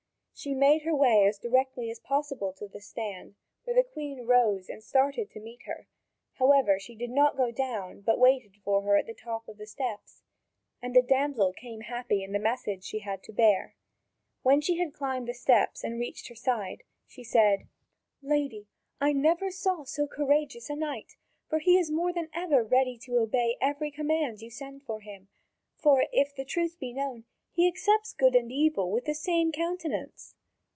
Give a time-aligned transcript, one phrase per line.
[0.33, 4.69] She made her way as directly as possible to the stand, where the Queen rose
[4.69, 5.87] and started to meet her,
[6.39, 9.67] however, she did not go down, but waited for her at the top of the
[9.67, 10.23] steps.
[10.81, 13.75] And the damsel came happy in the message she had to bear.
[14.41, 17.67] When she had climbed the steps and reached her side, she said:
[18.23, 18.67] "Lady,
[18.99, 21.17] I never saw so courteous g knight,
[21.49, 25.27] for he is more than ready to obey every command you send to him,
[25.75, 30.33] for, if the truth be known, he accepts good and evil with the same countenance."